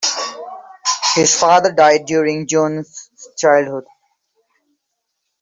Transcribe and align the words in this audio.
His 1.13 1.39
father 1.39 1.71
died 1.71 2.07
during 2.07 2.47
Jones's 2.47 3.07
childhood. 3.37 3.85